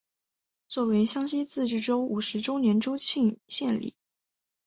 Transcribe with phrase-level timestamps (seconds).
[0.67, 3.93] 作为湘西自治州五十周年州庆献礼。